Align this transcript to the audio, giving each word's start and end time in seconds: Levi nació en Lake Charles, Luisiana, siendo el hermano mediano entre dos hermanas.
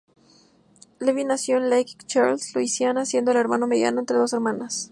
Levi 0.99 1.25
nació 1.25 1.57
en 1.57 1.69
Lake 1.69 1.93
Charles, 2.07 2.55
Luisiana, 2.55 3.05
siendo 3.05 3.29
el 3.29 3.37
hermano 3.37 3.67
mediano 3.67 3.99
entre 3.99 4.17
dos 4.17 4.33
hermanas. 4.33 4.89